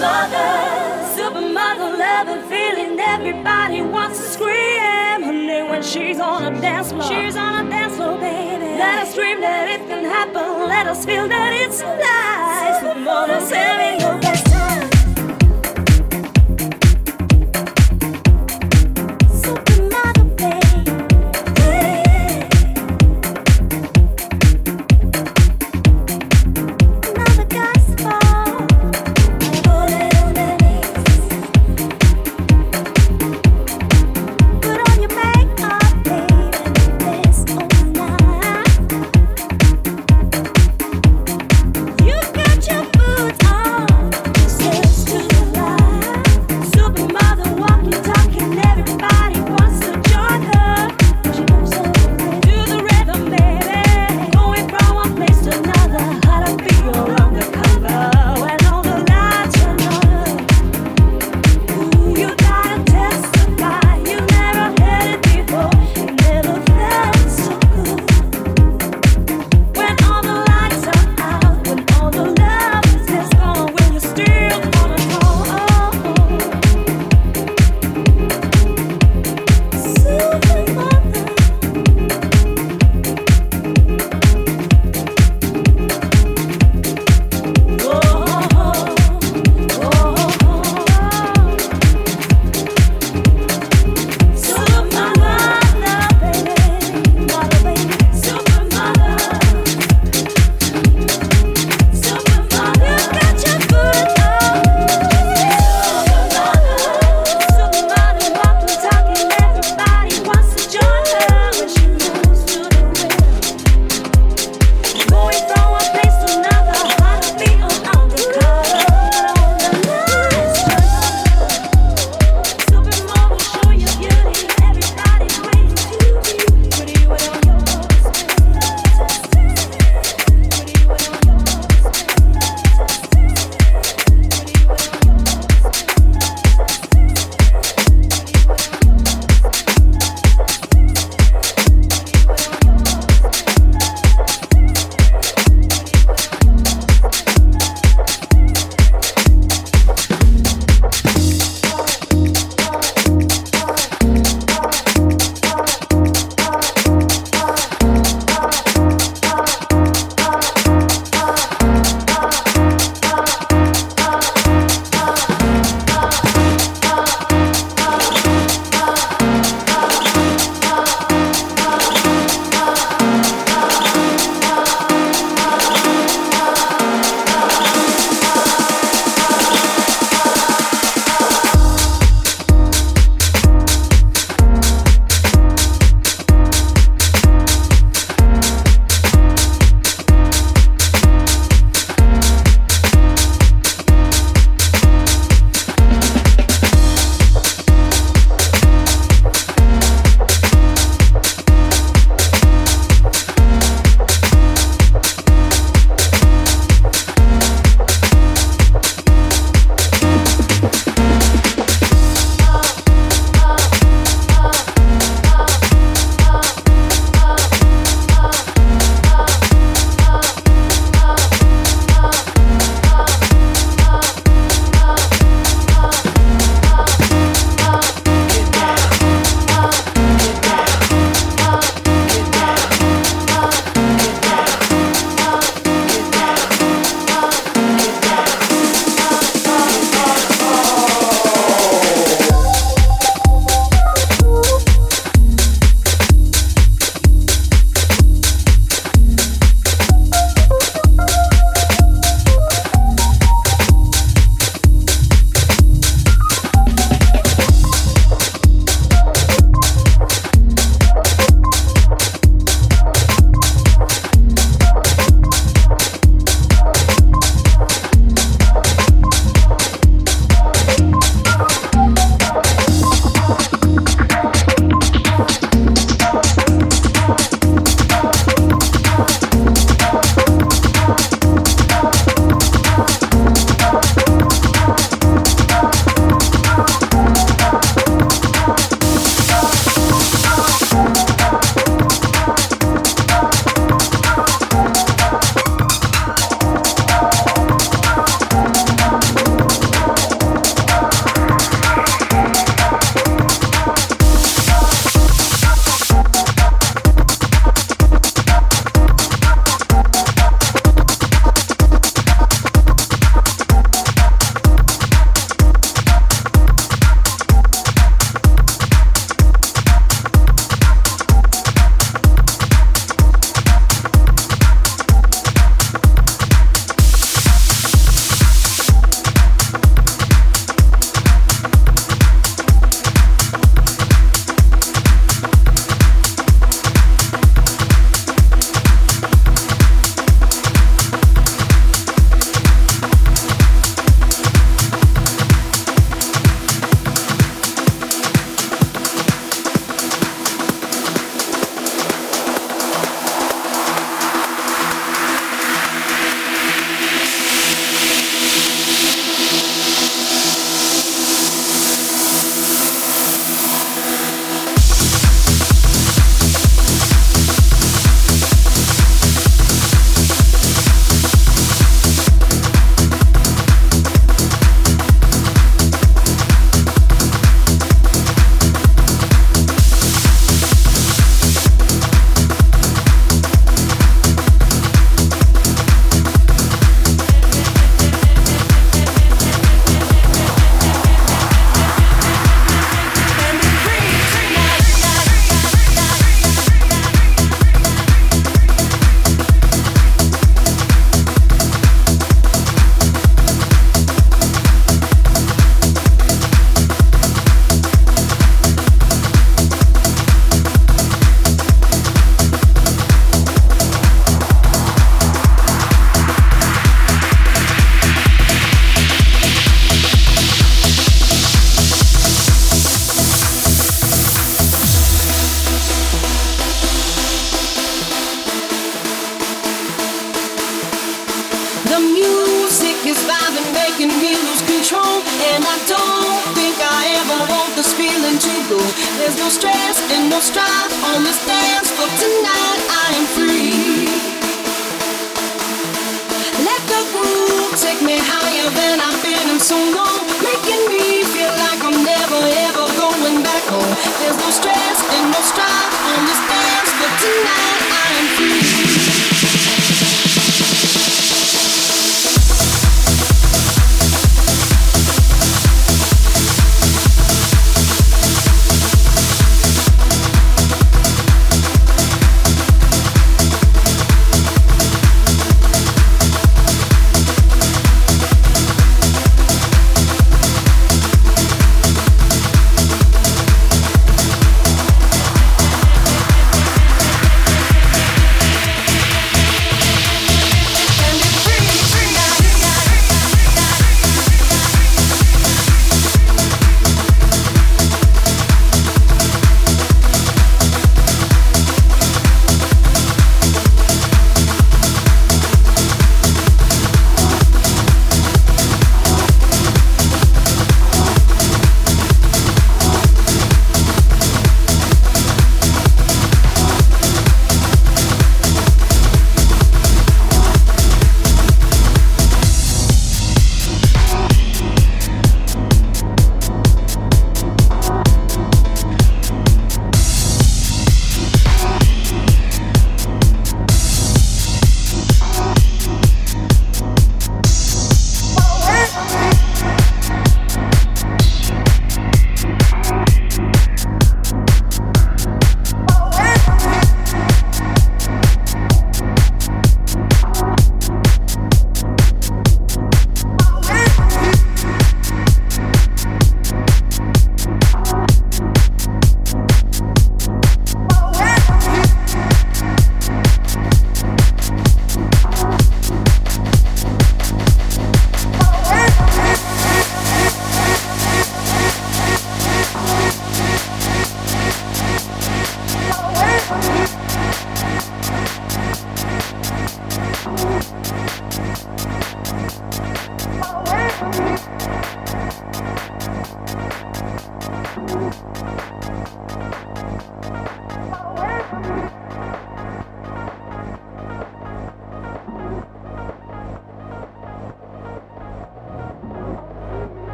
mother, 0.00 0.50
supermodel 1.16 1.98
loving 1.98 2.42
feeling. 2.48 2.98
Everybody 2.98 3.82
wants 3.82 4.18
to 4.18 4.24
scream 4.24 5.22
her 5.22 5.32
name 5.32 5.70
when 5.70 5.82
she's 5.82 6.18
on 6.20 6.54
a 6.54 6.60
dance 6.60 6.92
floor. 6.92 7.02
She's 7.04 7.36
on 7.36 7.66
a 7.66 7.70
dance 7.70 7.96
floor, 7.96 8.18
baby. 8.18 8.64
Let 8.64 9.02
us 9.06 9.14
dream 9.14 9.40
that 9.40 9.68
it 9.68 9.86
can 9.86 10.04
happen. 10.04 10.68
Let 10.68 10.86
us 10.86 11.04
feel 11.04 11.28
that 11.28 11.52
it's 11.52 11.80
alive. 11.80 12.82
Supermodel, 12.82 13.40
saving. 13.48 14.13